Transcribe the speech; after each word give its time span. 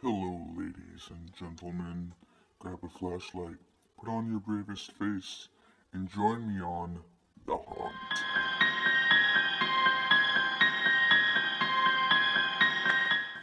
Hello, 0.00 0.46
ladies 0.56 1.10
and 1.10 1.34
gentlemen. 1.36 2.12
Grab 2.60 2.78
a 2.84 2.88
flashlight, 2.88 3.56
put 3.98 4.08
on 4.08 4.30
your 4.30 4.38
bravest 4.38 4.92
face, 4.92 5.48
and 5.92 6.08
join 6.08 6.46
me 6.46 6.62
on 6.62 7.00
The 7.44 7.56
Haunt. 7.56 7.94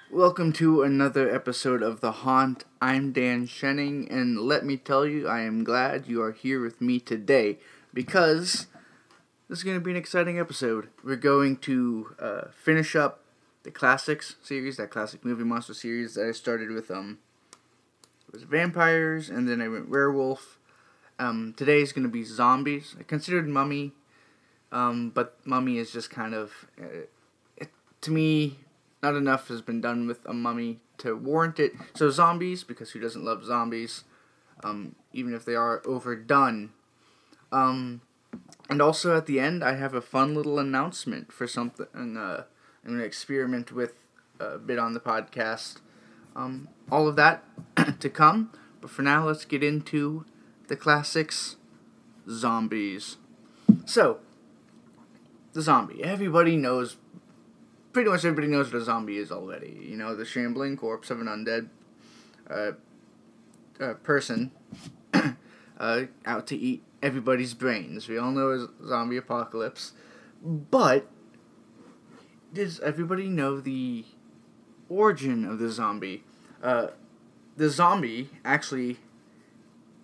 Welcome 0.10 0.54
to 0.54 0.81
another 0.83 1.29
episode 1.29 1.83
of 1.83 1.99
The 1.99 2.13
Haunt. 2.13 2.63
I'm 2.81 3.11
Dan 3.11 3.47
Shenning, 3.47 4.09
and 4.09 4.39
let 4.39 4.63
me 4.63 4.77
tell 4.77 5.05
you, 5.05 5.27
I 5.27 5.41
am 5.41 5.65
glad 5.65 6.07
you 6.07 6.21
are 6.21 6.31
here 6.31 6.61
with 6.61 6.79
me 6.79 7.01
today 7.01 7.57
because 7.93 8.67
this 9.49 9.57
is 9.57 9.63
going 9.65 9.75
to 9.75 9.83
be 9.83 9.91
an 9.91 9.97
exciting 9.97 10.39
episode. 10.39 10.87
We're 11.03 11.17
going 11.17 11.57
to 11.57 12.15
uh, 12.17 12.41
finish 12.55 12.95
up 12.95 13.25
the 13.66 13.71
classics 13.71 14.36
series, 14.43 14.77
that 14.77 14.91
classic 14.91 15.25
movie 15.25 15.43
monster 15.43 15.73
series 15.73 16.14
that 16.14 16.27
I 16.27 16.32
started 16.32 16.70
with. 16.70 16.91
Um, 16.91 17.18
it 18.28 18.33
was 18.33 18.43
vampires, 18.43 19.29
and 19.29 19.50
then 19.50 19.60
I 19.60 19.68
went 19.68 19.89
werewolf. 19.89 20.60
Um, 21.18 21.54
today 21.57 21.82
is 21.82 21.91
going 21.91 22.04
to 22.04 22.11
be 22.11 22.24
zombies. 22.24 22.96
I 23.00 23.04
considered 23.04 23.47
Mummy, 23.47 23.91
um, 24.71 25.10
but 25.10 25.39
Mummy 25.46 25.79
is 25.79 25.91
just 25.91 26.11
kind 26.11 26.36
of, 26.36 26.68
uh, 26.79 27.07
it, 27.57 27.71
to 28.01 28.11
me, 28.11 28.60
not 29.01 29.15
enough 29.15 29.47
has 29.47 29.64
been 29.64 29.82
done 29.82 30.07
with 30.07 30.24
a 30.27 30.33
Mummy 30.33 30.79
to 31.00 31.16
warrant 31.16 31.60
it. 31.60 31.74
So 31.96 32.11
zombies, 32.11 32.63
because 32.63 32.91
who 32.91 33.00
doesn't 33.00 33.25
love 33.25 33.44
zombies? 33.44 34.03
Um, 34.63 34.95
even 35.11 35.33
if 35.33 35.44
they 35.44 35.55
are 35.55 35.81
overdone. 35.86 36.69
Um, 37.52 38.02
and 38.69 38.81
also 38.81 39.17
at 39.17 39.25
the 39.25 39.39
end, 39.39 39.63
I 39.63 39.75
have 39.75 39.95
a 39.95 40.02
fun 40.02 40.36
little 40.36 40.59
announcement 40.59 41.31
for 41.31 41.47
something. 41.47 42.16
Uh, 42.16 42.44
I'm 42.86 42.92
going 42.92 43.00
to 43.00 43.06
experiment 43.06 43.72
with 43.72 43.94
a 44.39 44.59
bit 44.59 44.78
on 44.78 44.94
the 44.94 45.00
podcast. 45.00 45.78
Um, 46.36 46.67
all 46.92 47.08
of 47.08 47.16
that 47.16 47.44
to 48.00 48.09
come. 48.09 48.52
But 48.80 48.92
for 48.92 49.02
now, 49.02 49.25
let's 49.25 49.44
get 49.44 49.64
into 49.64 50.25
the 50.67 50.75
classics 50.75 51.55
zombies. 52.30 53.17
So, 53.86 54.19
the 55.53 55.64
zombie. 55.64 56.03
Everybody 56.03 56.58
knows, 56.58 56.97
pretty 57.92 58.09
much 58.09 58.23
everybody 58.23 58.47
knows 58.47 58.72
what 58.72 58.81
a 58.81 58.86
zombie 58.86 59.17
is 59.17 59.31
already. 59.31 59.80
You 59.81 59.97
know, 59.97 60.16
the 60.16 60.25
shambling 60.25 60.77
corpse 60.77 61.09
of 61.09 61.20
an 61.20 61.27
undead 61.27 61.70
uh, 62.47 62.73
uh, 63.83 63.94
person 63.95 64.52
uh, 65.80 66.03
out 66.23 66.45
to 66.47 66.55
eat 66.55 66.83
everybody's 67.02 67.55
brains. 67.55 68.08
We 68.08 68.20
all 68.20 68.31
know 68.31 68.52
a 68.52 68.67
zombie 68.88 69.17
apocalypse. 69.17 69.94
But 70.44 71.08
does 72.56 72.80
everybody 72.80 73.28
know 73.28 73.59
the 73.59 74.06
origin 74.88 75.44
of 75.44 75.59
the 75.59 75.70
zombie? 75.70 76.23
Uh, 76.64 76.88
the 77.58 77.70
zombie 77.70 78.30
actually 78.45 78.98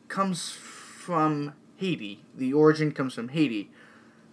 comes 0.10 0.52
from 0.52 1.54
Haiti. 1.78 2.24
The 2.36 2.52
origin 2.52 2.92
comes 2.92 3.14
from 3.14 3.30
Haiti, 3.30 3.72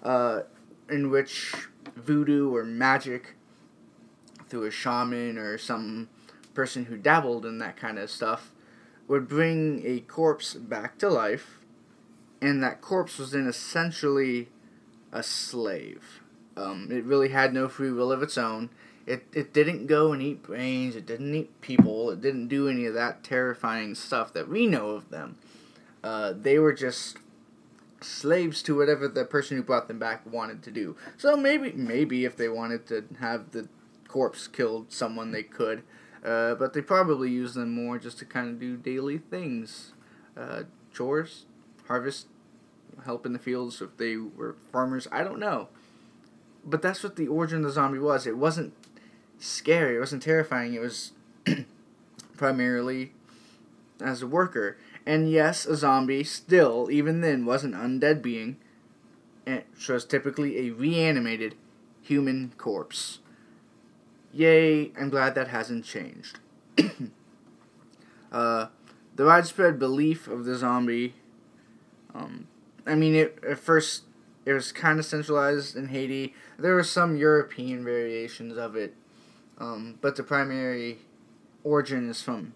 uh, 0.02 0.42
in 0.90 1.10
which 1.10 1.54
voodoo 1.94 2.54
or 2.54 2.64
magic 2.64 3.36
through 4.48 4.64
a 4.64 4.70
shaman 4.70 5.38
or 5.38 5.56
some 5.56 6.08
person 6.54 6.86
who 6.86 6.96
dabbled 6.96 7.46
in 7.46 7.58
that 7.58 7.76
kind 7.76 7.98
of 7.98 8.10
stuff 8.10 8.52
would 9.06 9.28
bring 9.28 9.82
a 9.86 10.00
corpse 10.00 10.54
back 10.54 10.98
to 10.98 11.08
life, 11.08 11.60
and 12.42 12.62
that 12.64 12.80
corpse 12.80 13.16
was 13.16 13.30
then 13.30 13.46
essentially 13.46 14.48
a 15.12 15.22
slave. 15.22 16.20
Um, 16.58 16.88
it 16.90 17.04
really 17.04 17.28
had 17.28 17.54
no 17.54 17.68
free 17.68 17.92
will 17.92 18.10
of 18.10 18.22
its 18.22 18.36
own. 18.36 18.70
It, 19.06 19.24
it 19.32 19.52
didn't 19.52 19.86
go 19.86 20.12
and 20.12 20.20
eat 20.20 20.42
brains, 20.42 20.94
it 20.96 21.06
didn't 21.06 21.34
eat 21.34 21.60
people, 21.60 22.10
it 22.10 22.20
didn't 22.20 22.48
do 22.48 22.68
any 22.68 22.84
of 22.84 22.94
that 22.94 23.22
terrifying 23.22 23.94
stuff 23.94 24.32
that 24.34 24.48
we 24.48 24.66
know 24.66 24.90
of 24.90 25.08
them. 25.08 25.38
Uh, 26.04 26.34
they 26.36 26.58
were 26.58 26.74
just 26.74 27.16
slaves 28.00 28.62
to 28.62 28.76
whatever 28.76 29.08
the 29.08 29.24
person 29.24 29.56
who 29.56 29.62
brought 29.62 29.88
them 29.88 29.98
back 29.98 30.30
wanted 30.30 30.62
to 30.64 30.70
do. 30.70 30.94
So 31.16 31.36
maybe 31.36 31.72
maybe 31.72 32.24
if 32.24 32.36
they 32.36 32.48
wanted 32.48 32.86
to 32.88 33.04
have 33.18 33.52
the 33.52 33.68
corpse 34.06 34.46
killed 34.46 34.92
someone 34.92 35.30
they 35.30 35.42
could, 35.42 35.82
uh, 36.22 36.56
but 36.56 36.74
they 36.74 36.82
probably 36.82 37.30
used 37.30 37.54
them 37.54 37.72
more 37.72 37.98
just 37.98 38.18
to 38.18 38.26
kind 38.26 38.50
of 38.50 38.60
do 38.60 38.76
daily 38.76 39.18
things, 39.18 39.92
uh, 40.36 40.64
chores, 40.92 41.46
harvest, 41.86 42.26
help 43.06 43.24
in 43.24 43.32
the 43.32 43.38
fields 43.38 43.80
if 43.80 43.96
they 43.96 44.16
were 44.16 44.54
farmers. 44.70 45.08
I 45.10 45.24
don't 45.24 45.38
know 45.38 45.68
but 46.68 46.82
that's 46.82 47.02
what 47.02 47.16
the 47.16 47.28
origin 47.28 47.58
of 47.58 47.64
the 47.64 47.70
zombie 47.70 47.98
was. 47.98 48.26
It 48.26 48.36
wasn't 48.36 48.72
scary. 49.38 49.96
It 49.96 50.00
wasn't 50.00 50.22
terrifying. 50.22 50.74
It 50.74 50.80
was 50.80 51.12
primarily 52.36 53.12
as 54.00 54.22
a 54.22 54.26
worker. 54.26 54.76
And 55.06 55.30
yes, 55.30 55.64
a 55.66 55.76
zombie 55.76 56.24
still, 56.24 56.90
even 56.90 57.20
then, 57.20 57.46
was 57.46 57.64
an 57.64 57.72
undead 57.72 58.20
being, 58.22 58.56
which 59.46 59.88
was 59.88 60.04
typically 60.04 60.68
a 60.68 60.70
reanimated 60.70 61.54
human 62.02 62.52
corpse. 62.58 63.20
Yay! 64.32 64.92
I'm 65.00 65.08
glad 65.08 65.34
that 65.34 65.48
hasn't 65.48 65.84
changed. 65.84 66.38
uh, 68.32 68.66
the 69.16 69.24
widespread 69.24 69.78
belief 69.78 70.28
of 70.28 70.44
the 70.44 70.54
zombie. 70.54 71.14
Um, 72.14 72.46
I 72.86 72.94
mean, 72.94 73.14
it 73.14 73.42
at 73.48 73.58
first 73.58 74.02
it 74.48 74.54
was 74.54 74.72
kind 74.72 74.98
of 74.98 75.04
centralized 75.04 75.76
in 75.76 75.88
Haiti. 75.88 76.34
There 76.58 76.74
were 76.74 76.82
some 76.82 77.18
European 77.18 77.84
variations 77.84 78.56
of 78.56 78.76
it, 78.76 78.94
um, 79.58 79.98
but 80.00 80.16
the 80.16 80.22
primary 80.22 81.00
origin 81.62 82.08
is 82.08 82.22
from 82.22 82.54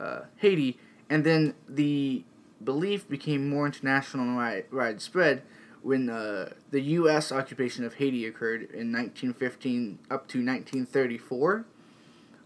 uh, 0.00 0.22
Haiti. 0.38 0.76
And 1.08 1.22
then 1.22 1.54
the 1.68 2.24
belief 2.62 3.08
became 3.08 3.48
more 3.48 3.66
international 3.66 4.36
and 4.36 4.64
widespread 4.72 5.42
when 5.82 6.10
uh, 6.10 6.54
the 6.72 6.80
U.S. 6.80 7.30
occupation 7.30 7.84
of 7.84 7.94
Haiti 7.94 8.26
occurred 8.26 8.62
in 8.62 8.90
1915 8.90 10.00
up 10.10 10.26
to 10.26 10.38
1934, 10.38 11.66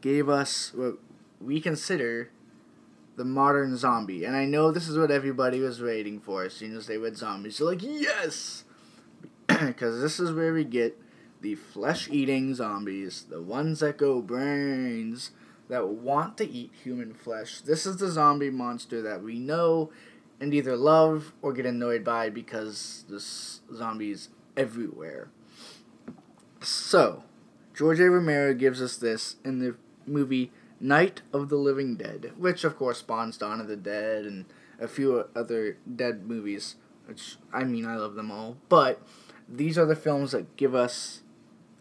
gave 0.01 0.27
us 0.27 0.73
what 0.73 0.97
we 1.39 1.61
consider 1.61 2.31
the 3.15 3.25
modern 3.25 3.75
zombie. 3.77 4.23
And 4.25 4.35
I 4.35 4.45
know 4.45 4.71
this 4.71 4.87
is 4.87 4.97
what 4.97 5.11
everybody 5.11 5.59
was 5.59 5.81
waiting 5.81 6.19
for 6.19 6.43
as 6.43 6.53
soon 6.53 6.75
as 6.75 6.87
they 6.87 6.97
read 6.97 7.17
zombies. 7.17 7.57
They're 7.57 7.67
like, 7.67 7.83
yes! 7.83 8.63
Because 9.47 10.01
this 10.01 10.19
is 10.19 10.31
where 10.31 10.53
we 10.53 10.63
get 10.63 10.97
the 11.41 11.55
flesh 11.55 12.09
eating 12.09 12.53
zombies, 12.55 13.25
the 13.29 13.41
ones 13.41 13.79
that 13.79 13.97
go 13.97 14.21
brains, 14.21 15.31
that 15.69 15.87
want 15.87 16.37
to 16.37 16.49
eat 16.49 16.71
human 16.83 17.13
flesh. 17.13 17.61
This 17.61 17.85
is 17.85 17.97
the 17.97 18.09
zombie 18.09 18.49
monster 18.49 19.01
that 19.01 19.23
we 19.23 19.39
know 19.39 19.91
and 20.39 20.53
either 20.53 20.75
love 20.75 21.33
or 21.41 21.53
get 21.53 21.65
annoyed 21.65 22.03
by 22.03 22.29
because 22.29 23.05
this 23.09 23.61
zombies 23.75 24.29
everywhere. 24.55 25.29
So, 26.61 27.23
George 27.73 27.99
A. 27.99 28.09
Romero 28.09 28.53
gives 28.53 28.81
us 28.81 28.97
this 28.97 29.37
in 29.45 29.59
the 29.59 29.75
movie 30.05 30.51
Night 30.79 31.21
of 31.33 31.49
the 31.49 31.55
Living 31.55 31.95
Dead, 31.95 32.33
which 32.37 32.63
of 32.63 32.77
course 32.77 32.99
spawns 32.99 33.37
Dawn 33.37 33.59
of 33.59 33.67
the 33.67 33.75
Dead 33.77 34.25
and 34.25 34.45
a 34.79 34.87
few 34.87 35.25
other 35.35 35.77
dead 35.95 36.27
movies, 36.27 36.75
which 37.05 37.37
I 37.53 37.63
mean 37.63 37.85
I 37.85 37.95
love 37.95 38.15
them 38.15 38.31
all, 38.31 38.57
but 38.69 39.01
these 39.47 39.77
are 39.77 39.85
the 39.85 39.95
films 39.95 40.31
that 40.31 40.55
give 40.55 40.73
us 40.75 41.21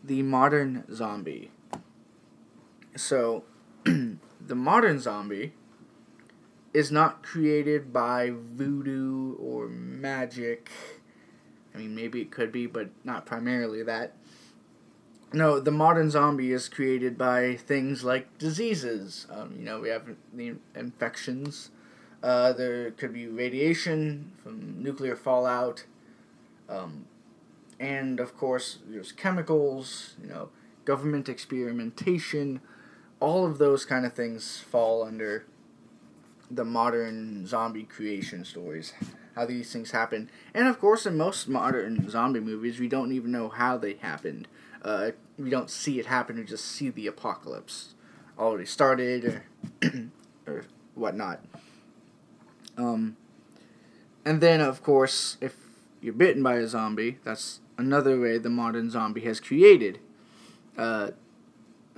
the 0.02 0.22
modern 0.22 0.84
zombie. 0.92 1.50
So, 2.96 3.44
the 3.84 4.54
modern 4.54 4.98
zombie 4.98 5.52
is 6.72 6.90
not 6.90 7.22
created 7.22 7.92
by 7.92 8.30
voodoo 8.32 9.34
or 9.36 9.68
magic. 9.68 10.70
I 11.78 11.80
mean, 11.80 11.94
maybe 11.94 12.20
it 12.20 12.32
could 12.32 12.50
be, 12.50 12.66
but 12.66 12.90
not 13.04 13.24
primarily 13.24 13.84
that. 13.84 14.12
No, 15.32 15.60
the 15.60 15.70
modern 15.70 16.10
zombie 16.10 16.50
is 16.50 16.68
created 16.68 17.16
by 17.16 17.54
things 17.54 18.02
like 18.02 18.36
diseases. 18.36 19.28
Um, 19.30 19.54
you 19.56 19.64
know, 19.64 19.78
we 19.78 19.90
have 19.90 20.02
the 20.34 20.54
infections. 20.74 21.70
Uh, 22.20 22.52
there 22.52 22.90
could 22.90 23.12
be 23.12 23.28
radiation 23.28 24.32
from 24.42 24.82
nuclear 24.82 25.14
fallout. 25.14 25.84
Um, 26.68 27.04
and 27.78 28.18
of 28.18 28.36
course, 28.36 28.78
there's 28.84 29.12
chemicals, 29.12 30.16
you 30.20 30.28
know, 30.28 30.48
government 30.84 31.28
experimentation. 31.28 32.60
All 33.20 33.46
of 33.46 33.58
those 33.58 33.84
kind 33.84 34.04
of 34.04 34.14
things 34.14 34.58
fall 34.58 35.04
under 35.04 35.44
the 36.50 36.64
modern 36.64 37.46
zombie 37.46 37.84
creation 37.84 38.44
stories, 38.44 38.94
how 39.38 39.46
these 39.46 39.72
things 39.72 39.92
happen. 39.92 40.30
And 40.52 40.66
of 40.66 40.80
course, 40.80 41.06
in 41.06 41.16
most 41.16 41.48
modern 41.48 42.10
zombie 42.10 42.40
movies, 42.40 42.80
we 42.80 42.88
don't 42.88 43.12
even 43.12 43.30
know 43.30 43.48
how 43.48 43.78
they 43.78 43.94
happened. 43.94 44.48
Uh, 44.82 45.12
we 45.38 45.48
don't 45.50 45.70
see 45.70 45.98
it 46.00 46.06
happen, 46.06 46.36
we 46.36 46.44
just 46.44 46.64
see 46.64 46.90
the 46.90 47.06
apocalypse 47.06 47.94
already 48.38 48.66
started 48.66 49.24
or, 49.24 49.44
or 50.46 50.64
whatnot. 50.94 51.40
Um, 52.76 53.16
and 54.24 54.40
then, 54.40 54.60
of 54.60 54.82
course, 54.82 55.36
if 55.40 55.56
you're 56.00 56.12
bitten 56.12 56.42
by 56.42 56.56
a 56.56 56.66
zombie, 56.66 57.18
that's 57.24 57.60
another 57.76 58.20
way 58.20 58.38
the 58.38 58.50
modern 58.50 58.90
zombie 58.90 59.22
has 59.22 59.40
created 59.40 60.00
uh, 60.76 61.10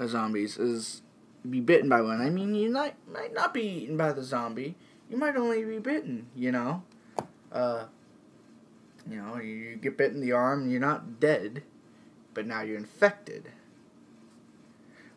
zombies 0.06 0.56
is 0.58 1.02
be 1.48 1.60
bitten 1.60 1.88
by 1.88 2.00
one. 2.00 2.20
I 2.20 2.30
mean, 2.30 2.54
you 2.54 2.70
might 2.70 2.94
might 3.10 3.32
not 3.34 3.52
be 3.54 3.62
eaten 3.62 3.96
by 3.96 4.12
the 4.12 4.22
zombie. 4.22 4.74
You 5.10 5.16
might 5.16 5.36
only 5.36 5.64
be 5.64 5.78
bitten. 5.78 6.28
You 6.34 6.52
know, 6.52 6.82
uh, 7.52 7.84
you 9.08 9.16
know, 9.16 9.38
you 9.38 9.76
get 9.76 9.96
bit 9.96 10.12
in 10.12 10.20
the 10.20 10.32
arm. 10.32 10.70
You're 10.70 10.80
not 10.80 11.20
dead, 11.20 11.62
but 12.34 12.46
now 12.46 12.62
you're 12.62 12.76
infected. 12.76 13.50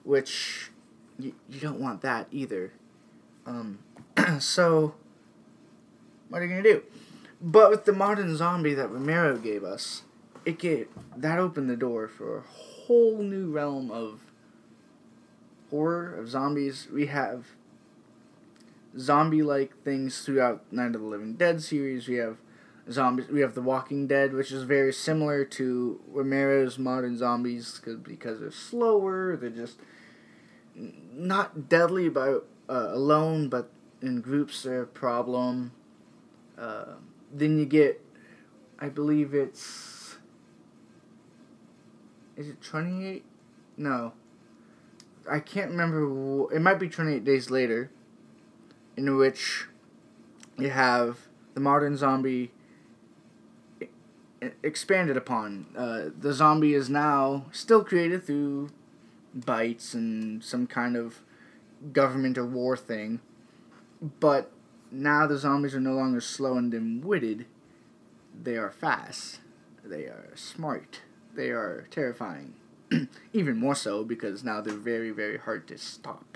Which 0.04 0.72
you, 1.20 1.34
you 1.50 1.60
don't 1.60 1.80
want 1.80 2.02
that 2.02 2.28
either. 2.32 2.74
Um, 3.46 3.80
so 4.40 4.96
what 6.30 6.42
are 6.42 6.46
you 6.46 6.50
gonna 6.50 6.64
do? 6.64 6.84
But 7.42 7.70
with 7.70 7.86
the 7.86 7.94
modern 7.94 8.36
zombie 8.36 8.74
that 8.74 8.88
Romero 8.88 9.38
gave 9.38 9.64
us, 9.64 10.04
it 10.46 10.58
gave 10.58 10.88
that 11.16 11.40
opened 11.40 11.70
the 11.70 11.78
door 11.78 12.08
for 12.08 12.38
a 12.38 12.42
whole 12.42 13.20
new 13.20 13.52
realm 13.52 13.92
of 13.92 14.22
horror 15.70 16.16
of 16.16 16.30
zombies. 16.30 16.88
We 16.92 17.08
have 17.08 17.48
zombie-like 18.98 19.84
things 19.84 20.22
throughout 20.22 20.72
Night 20.72 20.96
of 20.96 21.02
the 21.02 21.08
Living 21.08 21.34
Dead 21.34 21.62
series. 21.62 22.08
We 22.08 22.16
have 22.16 22.38
zombies. 22.92 23.28
We 23.30 23.42
have 23.42 23.56
The 23.56 23.62
Walking 23.62 24.08
Dead, 24.08 24.34
which 24.34 24.52
is 24.52 24.64
very 24.64 24.94
similar 24.94 25.46
to 25.46 26.00
Romero's 26.08 26.78
modern 26.78 27.18
zombies 27.18 27.80
cause, 27.84 27.98
because 27.98 28.40
they're 28.40 28.52
slower. 28.52 29.36
They're 29.36 29.50
just 29.50 29.80
not 30.76 31.70
deadly 31.70 32.10
by 32.10 32.30
uh, 32.30 32.40
alone, 32.70 33.50
but 33.50 33.70
in 34.02 34.22
groups 34.22 34.64
they're 34.64 34.84
a 34.84 34.88
problem. 34.88 35.72
Uh, 36.58 36.96
then 37.32 37.58
you 37.58 37.66
get, 37.66 38.02
I 38.80 38.90
believe 38.90 39.34
it's, 39.34 40.18
is 42.36 42.50
it 42.50 42.62
28? 42.62 43.24
No. 43.78 44.14
I 45.30 45.40
can't 45.40 45.72
remember. 45.72 46.54
It 46.54 46.60
might 46.60 46.80
be 46.80 46.90
28 46.90 47.24
Days 47.24 47.50
Later, 47.50 47.90
in 48.96 49.16
which 49.16 49.66
you 50.58 50.70
have 50.70 51.28
the 51.54 51.60
modern 51.60 51.98
zombie 51.98 52.52
expanded 54.62 55.18
upon. 55.18 55.68
Uh, 55.78 56.10
the 56.18 56.34
zombie 56.34 56.74
is 56.74 56.90
now 56.90 57.46
still 57.52 57.84
created 57.84 58.24
through 58.26 58.70
bites 59.34 59.94
and 59.94 60.44
some 60.44 60.68
kind 60.68 60.96
of 60.96 61.22
government 61.92 62.38
or 62.38 62.46
war 62.46 62.78
thing, 62.78 63.20
but 64.20 64.52
now 64.92 65.26
the 65.26 65.38
zombies 65.38 65.76
are 65.76 65.80
no 65.80 65.94
longer 65.94 66.22
slow 66.22 66.58
and 66.58 66.72
dim-witted. 66.72 67.46
They 68.42 68.58
are 68.58 68.72
fast. 68.72 69.40
They 69.84 70.04
are 70.04 70.32
smart. 70.36 71.02
They 71.36 71.50
are 71.50 71.88
terrifying. 71.90 72.56
Even 73.34 73.58
more 73.58 73.76
so 73.76 74.04
because 74.04 74.44
now 74.44 74.62
they're 74.62 74.76
very, 74.76 75.12
very 75.12 75.38
hard 75.38 75.68
to 75.68 75.78
stop. 75.78 76.33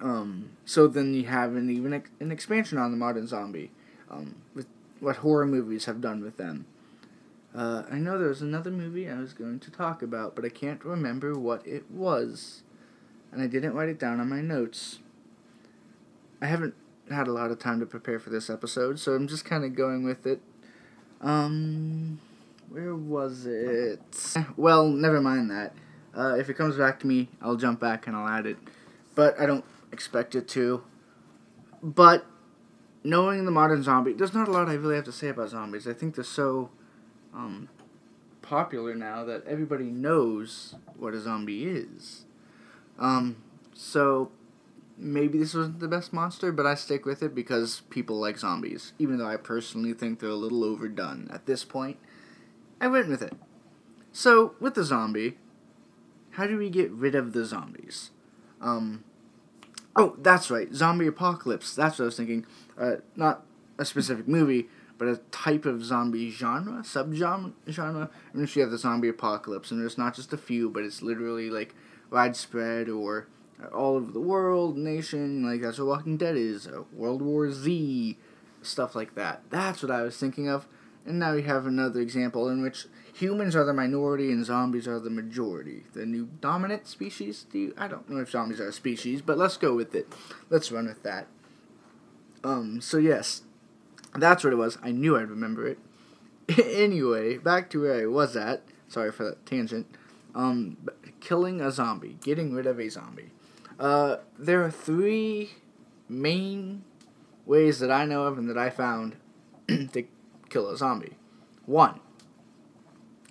Um, 0.00 0.50
so 0.64 0.86
then 0.86 1.14
you 1.14 1.24
have 1.26 1.54
an 1.54 1.70
even 1.70 2.02
an 2.20 2.32
expansion 2.32 2.78
on 2.78 2.90
the 2.90 2.96
modern 2.96 3.26
zombie, 3.26 3.70
um, 4.10 4.36
with 4.54 4.66
what 4.98 5.16
horror 5.16 5.46
movies 5.46 5.84
have 5.84 6.00
done 6.00 6.22
with 6.22 6.36
them. 6.36 6.66
Uh, 7.54 7.82
I 7.90 7.96
know 7.96 8.18
there 8.18 8.28
was 8.28 8.42
another 8.42 8.70
movie 8.70 9.10
I 9.10 9.18
was 9.18 9.32
going 9.32 9.58
to 9.60 9.70
talk 9.70 10.02
about, 10.02 10.36
but 10.36 10.44
I 10.44 10.48
can't 10.48 10.84
remember 10.84 11.38
what 11.38 11.66
it 11.66 11.90
was, 11.90 12.62
and 13.32 13.42
I 13.42 13.46
didn't 13.46 13.74
write 13.74 13.88
it 13.88 13.98
down 13.98 14.20
on 14.20 14.28
my 14.28 14.40
notes. 14.40 15.00
I 16.40 16.46
haven't 16.46 16.74
had 17.10 17.26
a 17.26 17.32
lot 17.32 17.50
of 17.50 17.58
time 17.58 17.80
to 17.80 17.86
prepare 17.86 18.18
for 18.18 18.30
this 18.30 18.48
episode, 18.48 18.98
so 18.98 19.12
I'm 19.12 19.26
just 19.26 19.44
kind 19.44 19.64
of 19.64 19.74
going 19.74 20.04
with 20.04 20.26
it. 20.26 20.40
Um, 21.20 22.20
where 22.70 22.94
was 22.94 23.46
it? 23.46 24.36
Well, 24.56 24.88
never 24.88 25.20
mind 25.20 25.50
that. 25.50 25.74
Uh, 26.16 26.36
if 26.36 26.48
it 26.48 26.54
comes 26.54 26.76
back 26.76 27.00
to 27.00 27.06
me, 27.06 27.28
I'll 27.42 27.56
jump 27.56 27.80
back 27.80 28.06
and 28.06 28.16
I'll 28.16 28.28
add 28.28 28.46
it. 28.46 28.56
But 29.14 29.38
I 29.38 29.46
don't 29.46 29.64
expect 29.92 30.34
it 30.34 30.48
to. 30.48 30.84
But 31.82 32.26
knowing 33.02 33.44
the 33.44 33.50
modern 33.50 33.82
zombie, 33.82 34.12
there's 34.12 34.34
not 34.34 34.48
a 34.48 34.50
lot 34.50 34.68
I 34.68 34.74
really 34.74 34.96
have 34.96 35.04
to 35.04 35.12
say 35.12 35.28
about 35.28 35.50
zombies. 35.50 35.86
I 35.86 35.92
think 35.92 36.14
they're 36.14 36.24
so 36.24 36.70
um, 37.34 37.68
popular 38.42 38.94
now 38.94 39.24
that 39.24 39.46
everybody 39.46 39.90
knows 39.90 40.74
what 40.96 41.14
a 41.14 41.20
zombie 41.20 41.64
is. 41.64 42.24
Um, 42.98 43.42
so 43.74 44.30
maybe 44.98 45.38
this 45.38 45.54
wasn't 45.54 45.80
the 45.80 45.88
best 45.88 46.12
monster, 46.12 46.52
but 46.52 46.66
I 46.66 46.74
stick 46.74 47.06
with 47.06 47.22
it 47.22 47.34
because 47.34 47.82
people 47.90 48.16
like 48.20 48.38
zombies. 48.38 48.92
Even 48.98 49.18
though 49.18 49.28
I 49.28 49.36
personally 49.36 49.94
think 49.94 50.20
they're 50.20 50.28
a 50.28 50.34
little 50.34 50.64
overdone 50.64 51.28
at 51.32 51.46
this 51.46 51.64
point, 51.64 51.96
I 52.80 52.88
went 52.88 53.08
with 53.08 53.22
it. 53.22 53.32
So 54.12 54.54
with 54.60 54.74
the 54.74 54.84
zombie, 54.84 55.38
how 56.32 56.46
do 56.46 56.58
we 56.58 56.68
get 56.68 56.90
rid 56.90 57.14
of 57.14 57.32
the 57.32 57.44
zombies? 57.44 58.10
Um, 58.60 59.04
oh, 59.96 60.16
that's 60.18 60.50
right, 60.50 60.72
zombie 60.74 61.06
apocalypse. 61.06 61.74
That's 61.74 61.98
what 61.98 62.04
I 62.04 62.06
was 62.06 62.16
thinking. 62.16 62.46
Uh, 62.78 62.96
not 63.16 63.44
a 63.78 63.84
specific 63.84 64.28
movie, 64.28 64.68
but 64.98 65.08
a 65.08 65.16
type 65.30 65.64
of 65.64 65.84
zombie 65.84 66.30
genre, 66.30 66.82
subgenre, 66.82 67.52
genre, 67.68 68.10
in 68.34 68.40
which 68.40 68.56
you 68.56 68.62
have 68.62 68.70
the 68.70 68.78
zombie 68.78 69.08
apocalypse, 69.08 69.70
and 69.70 69.80
there's 69.80 69.98
not 69.98 70.14
just 70.14 70.32
a 70.32 70.38
few, 70.38 70.68
but 70.68 70.82
it's 70.82 71.02
literally 71.02 71.50
like 71.50 71.74
widespread 72.10 72.88
or 72.88 73.26
all 73.72 73.96
over 73.96 74.10
the 74.10 74.20
world, 74.20 74.76
nation, 74.76 75.44
like 75.44 75.60
that's 75.60 75.78
what 75.78 75.86
Walking 75.86 76.16
Dead 76.16 76.36
is, 76.36 76.66
uh, 76.66 76.82
World 76.92 77.22
War 77.22 77.50
Z, 77.50 78.16
stuff 78.62 78.94
like 78.94 79.14
that. 79.14 79.42
That's 79.50 79.82
what 79.82 79.90
I 79.90 80.02
was 80.02 80.16
thinking 80.16 80.48
of. 80.48 80.66
And 81.06 81.18
now 81.18 81.34
we 81.34 81.42
have 81.42 81.66
another 81.66 82.00
example 82.00 82.48
in 82.48 82.62
which 82.62 82.86
humans 83.14 83.56
are 83.56 83.64
the 83.64 83.72
minority 83.72 84.30
and 84.30 84.44
zombies 84.44 84.88
are 84.88 85.00
the 85.00 85.10
majority. 85.10 85.84
The 85.92 86.06
new 86.06 86.28
dominant 86.40 86.86
species? 86.86 87.46
Do 87.50 87.58
you, 87.58 87.74
I 87.76 87.88
don't 87.88 88.08
know 88.08 88.20
if 88.20 88.30
zombies 88.30 88.60
are 88.60 88.68
a 88.68 88.72
species, 88.72 89.22
but 89.22 89.38
let's 89.38 89.56
go 89.56 89.74
with 89.74 89.94
it. 89.94 90.08
Let's 90.48 90.72
run 90.72 90.86
with 90.86 91.02
that. 91.02 91.26
Um, 92.42 92.80
so 92.80 92.96
yes, 92.96 93.42
that's 94.14 94.44
what 94.44 94.52
it 94.52 94.56
was. 94.56 94.78
I 94.82 94.90
knew 94.90 95.16
I'd 95.16 95.30
remember 95.30 95.66
it. 95.66 95.78
anyway, 96.64 97.38
back 97.38 97.70
to 97.70 97.82
where 97.82 98.02
I 98.02 98.06
was 98.06 98.36
at. 98.36 98.62
Sorry 98.88 99.12
for 99.12 99.24
that 99.24 99.46
tangent. 99.46 99.86
Um, 100.34 100.76
killing 101.20 101.60
a 101.60 101.70
zombie, 101.70 102.18
getting 102.22 102.52
rid 102.52 102.66
of 102.66 102.80
a 102.80 102.88
zombie. 102.88 103.30
Uh, 103.78 104.16
there 104.38 104.62
are 104.62 104.70
three 104.70 105.50
main 106.08 106.84
ways 107.46 107.78
that 107.78 107.90
I 107.90 108.04
know 108.04 108.24
of 108.24 108.38
and 108.38 108.48
that 108.48 108.58
I 108.58 108.70
found 108.70 109.16
to 109.68 110.04
kill 110.48 110.68
a 110.68 110.76
zombie. 110.76 111.16
One, 111.66 112.00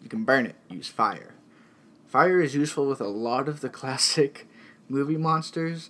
you 0.02 0.10
can 0.10 0.24
burn 0.24 0.46
it, 0.46 0.56
use 0.70 0.88
fire. 0.88 1.36
Fire 2.08 2.42
is 2.42 2.56
useful 2.56 2.88
with 2.88 3.02
a 3.02 3.08
lot 3.08 3.48
of 3.48 3.62
the 3.62 3.70
classic 3.80 4.48
movie 4.88 5.18
monsters. 5.18 5.90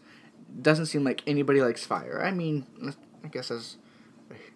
Doesn't 0.61 0.87
seem 0.87 1.03
like 1.03 1.21
anybody 1.27 1.61
likes 1.61 1.85
fire. 1.85 2.21
I 2.23 2.31
mean, 2.31 2.65
I 3.23 3.27
guess 3.27 3.51
as 3.51 3.77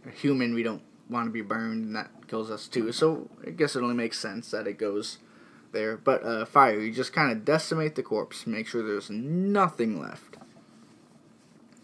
a 0.06 0.12
human, 0.12 0.54
we 0.54 0.64
don't 0.64 0.82
want 1.10 1.28
to 1.28 1.32
be 1.32 1.42
burned, 1.42 1.86
and 1.86 1.96
that 1.96 2.10
kills 2.28 2.50
us 2.50 2.68
too. 2.68 2.92
So 2.92 3.30
I 3.46 3.52
guess 3.52 3.76
it 3.76 3.84
only 3.84 3.96
makes 3.96 4.20
sense 4.20 4.52
that 4.52 4.68
it 4.68 4.78
goes 4.78 5.20
there. 5.72 5.98
But 5.98 6.24
uh, 6.24 6.46
fire, 6.46 6.80
you 6.80 6.92
just 6.92 7.14
kind 7.14 7.32
of 7.32 7.46
decimate 7.46 7.96
the 7.96 8.04
corpse, 8.04 8.48
make 8.48 8.68
sure 8.68 8.84
there's 8.84 9.10
nothing 9.10 10.02
left. 10.02 10.38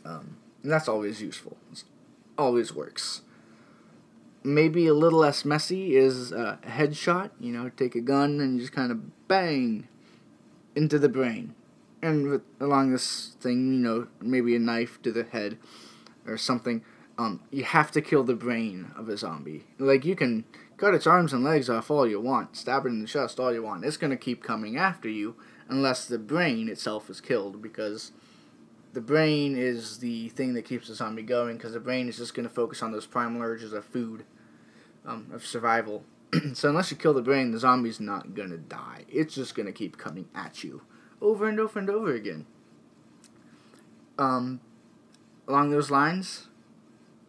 Um, 0.04 0.38
and 0.64 0.72
that's 0.72 0.88
always 0.88 1.22
useful. 1.22 1.58
Always 2.38 2.74
works. 2.74 3.22
Maybe 4.44 4.88
a 4.88 4.94
little 4.94 5.20
less 5.20 5.44
messy 5.44 5.96
is 5.96 6.32
a 6.32 6.60
headshot. 6.64 7.32
You 7.40 7.52
know, 7.52 7.70
take 7.70 7.96
a 7.96 8.02
gun 8.02 8.40
and 8.40 8.56
you 8.56 8.62
just 8.62 8.74
kind 8.74 8.92
of 8.92 9.28
bang 9.28 9.88
into 10.76 10.98
the 10.98 11.10
brain. 11.10 11.56
And 12.02 12.30
with, 12.30 12.42
along 12.60 12.92
this 12.92 13.36
thing, 13.42 13.74
you 13.74 13.80
know, 13.80 14.08
maybe 14.22 14.56
a 14.56 14.60
knife 14.60 15.02
to 15.04 15.12
the 15.12 15.24
head 15.24 15.58
or 16.26 16.38
something. 16.38 16.84
Um, 17.18 17.42
you 17.52 17.66
have 17.66 17.92
to 17.92 18.02
kill 18.02 18.24
the 18.24 18.36
brain 18.36 18.92
of 18.96 19.10
a 19.10 19.18
zombie. 19.18 19.66
Like 19.78 20.06
you 20.06 20.16
can 20.16 20.46
cut 20.78 20.94
its 20.94 21.06
arms 21.06 21.34
and 21.34 21.44
legs 21.44 21.70
off 21.70 21.92
all 21.92 22.08
you 22.08 22.22
want, 22.22 22.56
stab 22.56 22.86
it 22.86 22.90
in 22.90 23.02
the 23.02 23.08
chest 23.08 23.40
all 23.40 23.54
you 23.54 23.62
want. 23.62 23.84
It's 23.84 23.98
gonna 23.98 24.16
keep 24.16 24.42
coming 24.42 24.78
after 24.78 25.10
you 25.10 25.36
unless 25.68 26.06
the 26.06 26.18
brain 26.18 26.70
itself 26.70 27.10
is 27.10 27.20
killed 27.20 27.62
because 27.62 28.14
the 28.94 29.02
brain 29.02 29.58
is 29.58 30.00
the 30.00 30.30
thing 30.30 30.54
that 30.56 30.64
keeps 30.64 30.88
the 30.88 30.96
zombie 30.96 31.24
going 31.24 31.58
because 31.58 31.74
the 31.74 31.80
brain 31.80 32.10
is 32.10 32.18
just 32.18 32.34
gonna 32.34 32.50
focus 32.50 32.82
on 32.82 32.92
those 32.92 33.06
primal 33.06 33.42
urges 33.42 33.74
of 33.74 33.86
food, 33.86 34.24
um, 35.06 35.28
of 35.34 35.46
survival. 35.46 36.04
so 36.54 36.70
unless 36.70 36.92
you 36.92 36.98
kill 36.98 37.14
the 37.14 37.22
brain, 37.22 37.52
the 37.52 37.60
zombie's 37.60 38.00
not 38.00 38.34
gonna 38.34 38.58
die. 38.58 39.06
It's 39.10 39.36
just 39.36 39.56
gonna 39.56 39.72
keep 39.72 39.98
coming 39.98 40.28
at 40.34 40.64
you 40.64 40.82
over 41.22 41.48
and 41.48 41.60
over 41.60 41.80
and 41.80 41.90
over 41.90 42.14
again. 42.14 42.46
Um, 44.18 44.60
along 45.48 45.70
those 45.70 45.92
lines, 45.92 46.48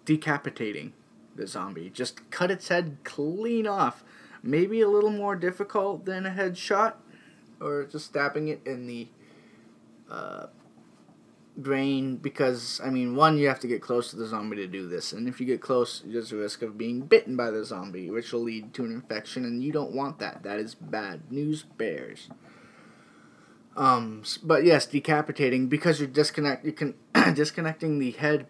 decapitating 0.05 0.93
the 1.37 1.47
zombie. 1.47 1.91
Just 1.91 2.31
cut 2.31 2.51
its 2.51 2.69
head 2.69 2.99
clean 3.05 3.67
off. 3.67 4.03
Maybe 4.43 4.81
a 4.81 4.89
little 4.89 5.11
more 5.11 5.37
difficult 5.37 6.05
than 6.07 6.25
a 6.25 6.31
headshot, 6.31 6.95
or 7.61 7.85
just 7.85 8.07
stabbing 8.07 8.49
it 8.49 8.61
in 8.65 8.87
the 8.87 9.09
uh, 10.11 10.47
brain. 11.63 12.17
Because 12.17 12.81
I 12.83 12.91
mean, 12.91 13.17
one, 13.17 13.39
you 13.39 13.49
have 13.49 13.61
to 13.61 13.67
get 13.69 13.83
close 13.83 14.11
to 14.11 14.17
the 14.17 14.27
zombie 14.27 14.57
to 14.57 14.67
do 14.67 14.89
this, 14.89 15.13
and 15.13 15.29
if 15.29 15.41
you 15.41 15.47
get 15.47 15.61
close, 15.61 16.03
there's 16.05 16.33
a 16.33 16.37
risk 16.37 16.63
of 16.63 16.79
being 16.79 17.03
bitten 17.03 17.37
by 17.37 17.51
the 17.51 17.65
zombie, 17.65 18.11
which 18.11 18.33
will 18.33 18.43
lead 18.43 18.75
to 18.75 18.85
an 18.85 18.93
infection, 18.93 19.45
and 19.45 19.63
you 19.63 19.73
don't 19.73 19.93
want 19.93 20.19
that. 20.19 20.43
That 20.43 20.59
is 20.59 20.75
bad 20.75 21.31
news 21.31 21.63
bears. 21.63 22.29
Um, 23.77 24.25
but 24.43 24.65
yes, 24.65 24.87
decapitating 24.87 25.69
because 25.69 26.01
you're 26.01 26.09
disconnect 26.09 26.65
you 26.65 26.73
can 26.73 26.95
disconnecting 27.35 27.99
the 27.99 28.11
head 28.11 28.47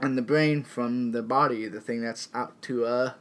and 0.00 0.18
the 0.18 0.22
brain 0.22 0.62
from 0.62 1.12
the 1.12 1.22
body, 1.22 1.68
the 1.68 1.80
thing 1.80 2.02
that's 2.02 2.28
out 2.34 2.60
to 2.62 2.84
uh 2.84 3.12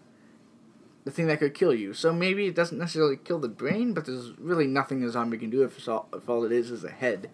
the 1.06 1.12
thing 1.12 1.28
that 1.28 1.40
could 1.40 1.54
kill 1.54 1.74
you. 1.74 1.94
So 1.94 2.12
maybe 2.12 2.48
it 2.48 2.56
doesn't 2.56 2.78
necessarily 2.78 3.18
kill 3.18 3.40
the 3.40 3.48
brain, 3.48 3.94
but 3.94 4.06
there's 4.06 4.32
really 4.40 4.66
nothing 4.66 5.04
a 5.04 5.10
zombie 5.12 5.38
can 5.38 5.52
do 5.52 5.64
if, 5.64 5.88
all, 5.88 6.10
if 6.14 6.28
all 6.28 6.44
it 6.44 6.52
is 6.52 6.72
is 6.72 6.84
a 6.84 6.90
head 6.90 7.30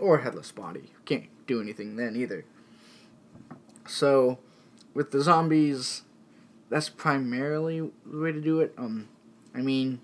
or 0.00 0.18
headless 0.18 0.52
body. 0.52 0.92
Can't 1.04 1.26
do 1.46 1.60
anything 1.60 1.96
then 1.96 2.16
either. 2.16 2.44
So 3.86 4.38
with 4.94 5.10
the 5.10 5.22
zombies, 5.22 6.02
that's 6.68 6.88
primarily 6.88 7.90
the 8.06 8.18
way 8.18 8.32
to 8.32 8.40
do 8.40 8.60
it. 8.60 8.74
Um, 8.78 9.08
I 9.54 9.60
mean, 9.62 10.00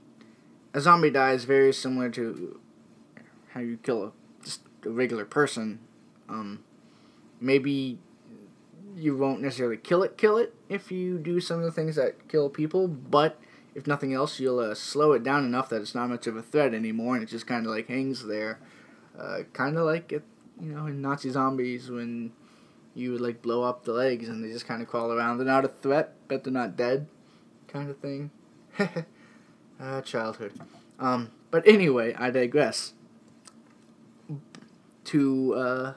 a 0.74 0.80
zombie 0.80 1.10
dies 1.10 1.44
very 1.44 1.72
similar 1.72 2.10
to 2.10 2.60
how 3.50 3.60
you 3.60 3.78
kill 3.78 4.04
a 4.04 4.12
just 4.44 4.60
a 4.84 4.90
regular 4.90 5.24
person. 5.24 5.80
Um, 6.28 6.64
maybe 7.40 7.98
you 8.96 9.16
won't 9.16 9.42
necessarily 9.42 9.76
kill 9.76 10.02
it, 10.02 10.16
kill 10.16 10.38
it 10.38 10.54
if 10.68 10.90
you 10.90 11.18
do 11.18 11.40
some 11.40 11.58
of 11.58 11.64
the 11.64 11.72
things 11.72 11.96
that 11.96 12.28
kill 12.28 12.48
people, 12.48 12.88
but 12.88 13.38
if 13.74 13.86
nothing 13.86 14.14
else, 14.14 14.40
you'll 14.40 14.58
uh, 14.58 14.74
slow 14.74 15.12
it 15.12 15.22
down 15.22 15.44
enough 15.44 15.68
that 15.68 15.82
it's 15.82 15.94
not 15.94 16.08
much 16.08 16.26
of 16.26 16.36
a 16.36 16.42
threat 16.42 16.72
anymore, 16.72 17.14
and 17.14 17.22
it 17.22 17.28
just 17.28 17.46
kind 17.46 17.66
of 17.66 17.72
like 17.72 17.88
hangs 17.88 18.26
there, 18.26 18.58
uh, 19.18 19.38
kind 19.52 19.76
of 19.76 19.84
like 19.84 20.12
it, 20.12 20.22
you 20.60 20.72
know, 20.72 20.86
in 20.86 21.00
Nazi 21.00 21.30
zombies 21.30 21.90
when 21.90 22.32
you 22.94 23.12
would 23.12 23.20
like 23.20 23.42
blow 23.42 23.62
up 23.62 23.84
the 23.84 23.92
legs 23.92 24.28
and 24.28 24.42
they 24.42 24.50
just 24.50 24.66
kind 24.66 24.82
of 24.82 24.88
crawl 24.88 25.12
around. 25.12 25.38
They're 25.38 25.46
not 25.46 25.64
a 25.64 25.68
threat, 25.68 26.14
but 26.28 26.44
they're 26.44 26.52
not 26.52 26.76
dead, 26.76 27.06
kind 27.68 27.90
of 27.90 27.98
thing. 27.98 28.30
uh, 29.80 30.00
childhood. 30.02 30.52
Um, 30.98 31.30
but 31.50 31.66
anyway, 31.66 32.14
I 32.18 32.30
digress. 32.30 32.94
To 35.04 35.54
uh, 35.54 35.92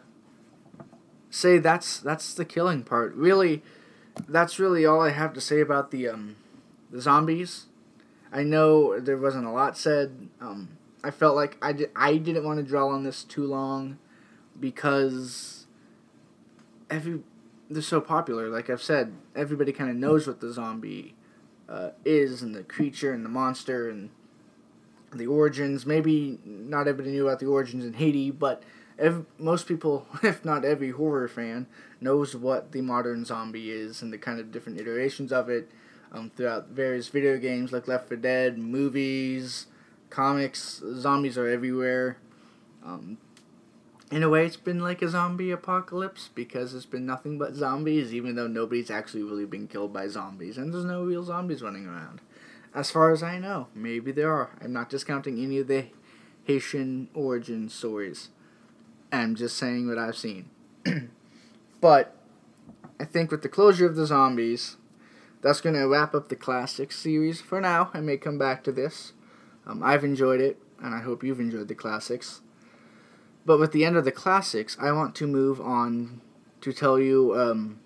say 1.32 1.58
that's 1.58 2.00
that's 2.00 2.34
the 2.36 2.46
killing 2.46 2.84
part. 2.84 3.16
Really, 3.16 3.64
that's 4.28 4.60
really 4.60 4.86
all 4.86 5.02
I 5.02 5.10
have 5.10 5.34
to 5.34 5.42
say 5.42 5.62
about 5.62 5.90
the 5.90 6.08
um, 6.10 6.36
the 6.92 7.02
zombies. 7.02 7.66
I 8.32 8.44
know 8.44 9.00
there 9.00 9.18
wasn't 9.18 9.46
a 9.46 9.52
lot 9.52 9.78
said. 9.78 10.30
Um, 10.40 10.78
I 11.04 11.12
felt 11.12 11.36
like 11.36 11.58
I, 11.62 11.74
di- 11.74 11.86
I 11.96 12.18
didn't 12.18 12.44
want 12.44 12.58
to 12.58 12.64
dwell 12.64 12.90
on 12.90 13.04
this 13.04 13.24
too 13.24 13.46
long 13.46 13.98
because 14.60 15.66
every 16.90 17.22
they're 17.70 17.82
so 17.82 18.02
popular. 18.02 18.50
Like 18.50 18.70
I've 18.70 18.82
said, 18.82 19.14
everybody 19.36 19.72
kind 19.72 19.90
of 19.90 19.96
knows 19.96 20.28
what 20.28 20.42
the 20.42 20.52
zombie 20.52 21.16
uh, 21.68 21.92
is 22.04 22.42
and 22.42 22.56
the 22.56 22.64
creature 22.64 23.14
and 23.14 23.24
the 23.24 23.30
monster 23.30 23.90
and 23.90 24.10
the 25.14 25.28
origins. 25.28 25.86
Maybe 25.86 26.40
not 26.44 26.88
everybody 26.88 27.12
knew 27.12 27.28
about 27.28 27.40
the 27.40 27.46
origins 27.46 27.86
in 27.86 27.94
Haiti, 27.94 28.32
but 28.32 28.64
most 29.38 29.68
people, 29.68 30.08
if 30.24 30.44
not 30.44 30.66
every 30.66 30.92
horror 30.92 31.28
fan, 31.28 31.68
knows 32.02 32.36
what 32.36 32.72
the 32.72 32.82
modern 32.82 33.24
zombie 33.24 33.72
is 33.72 34.02
and 34.02 34.12
the 34.12 34.18
kind 34.18 34.40
of 34.40 34.52
different 34.52 34.80
iterations 34.80 35.32
of 35.32 35.50
it 35.50 35.70
um, 36.12 36.32
throughout 36.36 36.70
various 36.70 37.08
video 37.08 37.38
games 37.38 37.72
like 37.72 37.88
Left 37.88 38.08
4 38.08 38.18
Dead, 38.18 38.58
movies, 38.58 39.68
comics. 40.10 40.82
Zombies 40.96 41.38
are 41.38 41.48
everywhere. 41.48 42.18
Um, 42.84 43.18
in 44.12 44.24
a 44.24 44.30
way, 44.30 44.46
it's 44.46 44.58
been 44.58 44.80
like 44.80 45.02
a 45.02 45.10
zombie 45.10 45.52
apocalypse 45.52 46.30
because 46.34 46.74
it's 46.74 46.86
been 46.86 47.06
nothing 47.06 47.38
but 47.38 47.54
zombies, 47.54 48.14
even 48.14 48.36
though 48.36 48.48
nobody's 48.48 48.90
actually 48.90 49.24
really 49.24 49.46
been 49.46 49.68
killed 49.68 49.94
by 49.94 50.08
zombies, 50.08 50.58
and 50.58 50.74
there's 50.74 50.86
no 50.86 51.04
real 51.04 51.24
zombies 51.24 51.62
running 51.62 51.86
around. 51.86 52.22
As 52.74 52.90
far 52.90 53.12
as 53.12 53.22
I 53.22 53.38
know, 53.38 53.68
maybe 53.76 54.12
there 54.12 54.32
are. 54.32 54.52
I'm 54.62 54.74
not 54.74 54.90
discounting 54.90 55.44
any 55.44 55.60
of 55.60 55.68
the 55.68 55.86
Haitian 56.46 57.10
origin 57.14 57.70
stories. 57.70 58.30
I'm 59.12 59.36
just 59.36 59.58
saying 59.58 59.88
what 59.88 59.98
I've 59.98 60.18
seen. 60.18 60.50
but 61.82 62.16
I 63.00 63.06
think 63.06 63.32
with 63.32 63.42
the 63.42 63.50
closure 63.50 63.86
of 63.86 63.96
the 63.96 64.06
zombies, 64.06 64.78
that's 65.42 65.62
going 65.62 65.76
to 65.76 65.88
wrap 65.88 66.14
up 66.14 66.30
the 66.30 66.36
classic 66.36 66.92
series 66.92 67.42
for 67.42 67.62
now. 67.62 67.92
I 67.94 68.02
may 68.02 68.18
come 68.18 68.38
back 68.38 68.64
to 68.66 68.72
this. 68.72 69.14
Um, 69.70 69.84
I've 69.84 70.04
enjoyed 70.04 70.42
it, 70.42 70.58
and 70.82 70.96
I 70.96 71.00
hope 71.02 71.24
you've 71.24 71.40
enjoyed 71.40 71.68
the 71.68 71.76
classics. 71.76 72.42
But 73.46 73.60
with 73.60 73.72
the 73.72 73.86
end 73.86 73.98
of 73.98 74.04
the 74.04 74.12
classics, 74.12 74.76
I 74.82 74.92
want 74.92 75.14
to 75.16 75.28
move 75.28 75.62
on 75.62 76.22
to 76.62 76.74
tell 76.74 77.00
you 77.00 77.40
um, 77.40 77.80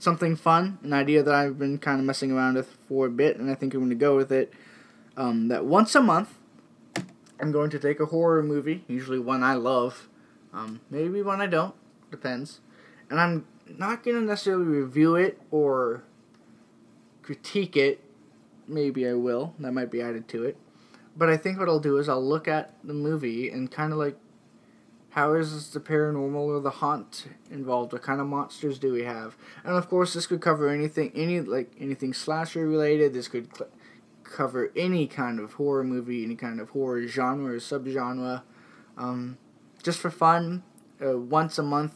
something 0.00 0.34
fun, 0.34 0.78
an 0.82 0.92
idea 0.92 1.22
that 1.22 1.32
I've 1.32 1.56
been 1.56 1.78
kind 1.78 2.00
of 2.00 2.04
messing 2.04 2.32
around 2.32 2.54
with 2.56 2.76
for 2.88 3.06
a 3.06 3.10
bit, 3.10 3.36
and 3.36 3.48
I 3.48 3.54
think 3.54 3.74
I'm 3.74 3.80
going 3.80 3.90
to 3.90 3.96
go 3.96 4.16
with 4.16 4.32
it. 4.32 4.52
Um, 5.16 5.46
that 5.48 5.64
once 5.64 5.94
a 5.94 6.00
month, 6.00 6.34
I'm 7.40 7.52
going 7.52 7.70
to 7.70 7.78
take 7.78 8.00
a 8.00 8.06
horror 8.06 8.42
movie, 8.42 8.84
usually 8.88 9.20
one 9.20 9.44
I 9.44 9.54
love, 9.54 10.08
um, 10.52 10.80
maybe 10.90 11.22
one 11.22 11.40
I 11.40 11.46
don't. 11.46 11.74
Depends. 12.10 12.60
And 13.08 13.20
I'm 13.20 13.46
not 13.68 14.02
going 14.02 14.16
to 14.16 14.22
necessarily 14.22 14.64
review 14.64 15.14
it 15.14 15.40
or 15.52 16.02
critique 17.22 17.76
it. 17.76 18.02
Maybe 18.66 19.08
I 19.08 19.14
will. 19.14 19.54
That 19.60 19.72
might 19.72 19.90
be 19.90 20.00
added 20.00 20.26
to 20.28 20.44
it. 20.44 20.56
But 21.18 21.28
I 21.28 21.36
think 21.36 21.58
what 21.58 21.68
I'll 21.68 21.80
do 21.80 21.98
is 21.98 22.08
I'll 22.08 22.24
look 22.24 22.46
at 22.46 22.74
the 22.84 22.94
movie 22.94 23.50
and 23.50 23.68
kind 23.70 23.92
of 23.92 23.98
like 23.98 24.16
how 25.10 25.34
is 25.34 25.70
the 25.70 25.80
paranormal 25.80 26.36
or 26.36 26.60
the 26.60 26.70
haunt 26.70 27.26
involved? 27.50 27.92
What 27.92 28.02
kind 28.02 28.20
of 28.20 28.28
monsters 28.28 28.78
do 28.78 28.92
we 28.92 29.02
have? 29.02 29.36
And 29.64 29.74
of 29.74 29.88
course, 29.88 30.14
this 30.14 30.28
could 30.28 30.40
cover 30.40 30.68
anything, 30.68 31.10
any 31.12 31.40
like 31.40 31.72
anything 31.80 32.14
slasher 32.14 32.68
related. 32.68 33.14
This 33.14 33.26
could 33.26 33.48
cl- 33.56 33.70
cover 34.22 34.70
any 34.76 35.08
kind 35.08 35.40
of 35.40 35.54
horror 35.54 35.82
movie, 35.82 36.22
any 36.22 36.36
kind 36.36 36.60
of 36.60 36.70
horror 36.70 37.04
genre 37.08 37.54
or 37.54 37.58
subgenre. 37.58 38.42
Um, 38.96 39.38
just 39.82 39.98
for 39.98 40.10
fun, 40.10 40.62
uh, 41.04 41.18
once 41.18 41.58
a 41.58 41.64
month, 41.64 41.94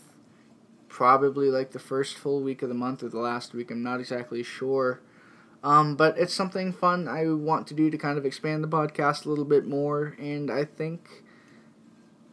probably 0.88 1.49
like 1.49 1.71
the 1.71 1.79
first 1.79 2.17
full 2.19 2.41
week 2.41 2.61
of 2.62 2.69
the 2.69 2.75
month 2.75 3.05
or 3.05 3.09
the 3.09 3.21
last 3.21 3.55
week. 3.55 3.71
I'm 3.71 3.85
not 3.85 4.00
exactly 4.00 4.43
sure. 4.43 5.00
Um, 5.64 5.95
but 5.95 6.19
it's 6.19 6.35
something 6.35 6.73
fun 6.73 7.07
I 7.07 7.28
want 7.28 7.69
to 7.69 7.75
do 7.75 7.88
to 7.88 7.97
kind 7.97 8.19
of 8.19 8.26
expand 8.26 8.64
the 8.64 8.69
podcast 8.69 9.25
a 9.25 9.28
little 9.28 9.45
bit 9.45 9.64
more, 9.64 10.16
and 10.19 10.50
I 10.50 10.64
think 10.64 11.23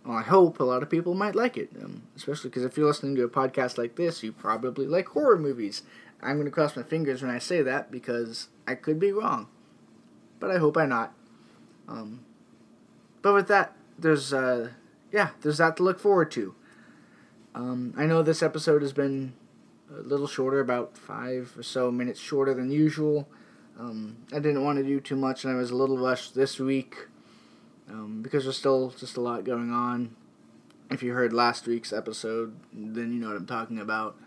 well, 0.05 0.17
I 0.17 0.24
hope 0.24 0.59
a 0.59 0.63
lot 0.63 0.81
of 0.81 0.89
people 0.89 1.13
might 1.13 1.36
like 1.36 1.55
it, 1.57 1.69
um, 1.83 2.03
especially 2.15 2.50
because 2.50 2.63
if 2.63 2.77
you're 2.77 2.88
listening 2.88 3.15
to 3.15 3.24
a 3.24 3.29
podcast 3.29 3.77
like 3.77 3.95
this, 3.95 4.24
you 4.24 4.31
probably 4.31 4.88
like 4.88 5.09
horror 5.09 5.38
movies. 5.38 5.83
I'm 6.21 6.38
going 6.38 6.45
to 6.45 6.51
cross 6.51 6.75
my 6.75 6.83
fingers 6.83 7.21
when 7.21 7.31
I 7.31 7.38
say 7.38 7.62
that 7.62 7.91
because 7.91 8.48
I 8.67 8.75
could 8.75 9.00
be 9.00 9.12
wrong, 9.12 9.48
but 10.39 10.50
I 10.50 10.57
hope 10.57 10.77
I'm 10.77 10.89
not. 10.89 11.13
Um, 11.88 12.21
but 13.21 13.33
with 13.33 13.48
that, 13.50 13.75
there's 13.98 14.33
uh, 14.33 14.69
yeah, 15.12 15.29
there's 15.41 15.59
that 15.59 15.77
to 15.77 15.83
look 15.83 16.00
forward 16.00 16.31
to. 16.31 16.55
Um, 17.53 17.93
I 17.98 18.05
know 18.05 18.24
this 18.24 18.41
episode 18.43 18.81
has 18.81 18.93
been 18.93 19.33
a 19.91 20.01
little 20.01 20.27
shorter, 20.27 20.60
about 20.60 20.98
five 20.98 21.53
or 21.58 21.63
so 21.63 21.91
minutes 21.91 22.19
shorter 22.19 22.53
than 22.53 22.72
usual. 22.72 23.27
Um, 23.79 24.17
I 24.31 24.39
didn't 24.39 24.63
want 24.63 24.77
to 24.77 24.84
do 24.84 25.00
too 25.00 25.15
much, 25.15 25.43
and 25.43 25.53
I 25.53 25.58
was 25.58 25.72
a 25.72 25.75
little 25.75 25.98
rushed 25.98 26.36
this 26.36 26.60
week 26.60 27.08
um, 27.89 28.22
because 28.22 28.43
there's 28.43 28.58
still 28.58 28.89
just 28.89 29.17
a 29.17 29.22
lot 29.22 29.43
going 29.43 29.72
on. 29.72 30.15
If 30.91 31.03
you 31.03 31.13
heard 31.13 31.34
last 31.34 31.67
week's 31.67 31.93
episode, 31.93 32.55
then 32.74 33.13
you 33.13 33.19
know 33.19 33.27
what 33.27 33.38
I'm 33.38 33.46
talking 33.46 33.79
about. 33.79 34.17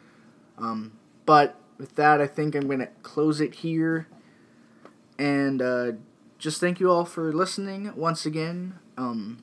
Um, 0.58 0.92
but 1.26 1.56
with 1.78 1.96
that, 1.96 2.20
I 2.20 2.26
think 2.26 2.54
I'm 2.54 2.66
going 2.66 2.78
to 2.78 2.88
close 3.02 3.40
it 3.40 3.56
here. 3.56 4.06
And 5.18 5.60
uh, 5.60 5.92
just 6.38 6.60
thank 6.60 6.80
you 6.80 6.90
all 6.90 7.04
for 7.04 7.32
listening 7.32 7.92
once 7.96 8.24
again. 8.24 8.78
Um, 8.96 9.42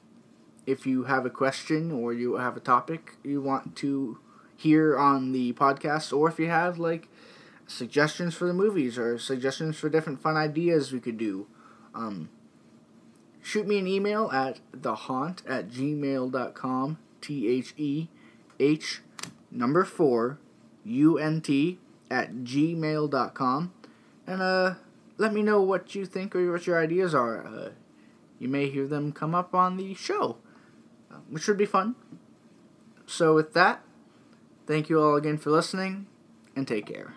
if 0.66 0.86
you 0.86 1.04
have 1.06 1.26
a 1.26 1.30
question 1.30 1.92
or 1.92 2.14
you 2.14 2.36
have 2.36 2.56
a 2.56 2.60
topic 2.60 3.16
you 3.24 3.42
want 3.42 3.76
to 3.78 4.20
hear 4.60 4.98
on 4.98 5.32
the 5.32 5.54
podcast, 5.54 6.16
or 6.16 6.28
if 6.30 6.38
you 6.40 6.48
have 6.50 6.78
like 6.78 7.08
suggestions 7.68 8.36
for 8.36 8.46
the 8.46 8.54
movies 8.54 8.98
or 8.98 9.18
suggestions 9.18 9.78
for 9.78 9.90
different 9.90 10.22
fun 10.22 10.36
ideas 10.36 10.92
we 10.92 11.00
could 11.00 11.18
do, 11.18 11.48
um, 11.96 12.30
shoot 13.42 13.66
me 13.68 13.80
an 13.80 13.88
email 13.88 14.30
at 14.32 14.60
thehaunt 14.76 15.42
at 15.48 15.70
gmail.com. 15.70 16.98
T 17.22 17.48
H 17.48 17.74
E 17.78 18.08
H 18.60 19.02
number 19.52 19.84
four 19.84 20.40
U 20.86 21.18
N 21.18 21.42
T 21.42 21.80
at 22.10 22.34
gmail.com. 22.44 23.74
And 24.28 24.42
uh, 24.42 24.76
let 25.18 25.34
me 25.34 25.42
know 25.42 25.62
what 25.62 25.96
you 25.96 26.06
think 26.06 26.36
or 26.36 26.52
what 26.52 26.68
your 26.68 26.82
ideas 26.82 27.14
are. 27.14 27.46
Uh, 27.46 27.70
you 28.40 28.48
may 28.48 28.70
hear 28.70 28.88
them 28.88 29.12
come 29.12 29.36
up 29.36 29.54
on 29.54 29.78
the 29.78 29.94
show, 29.94 30.38
uh, 31.12 31.18
which 31.30 31.44
should 31.44 31.58
be 31.58 31.66
fun. 31.66 31.96
So, 33.06 33.34
with 33.36 33.54
that, 33.54 33.84
thank 34.70 34.88
you 34.88 35.02
all 35.02 35.16
again 35.16 35.38
for 35.38 35.50
listening 35.50 36.06
and 36.56 36.68
take 36.68 36.86
care. 36.86 37.12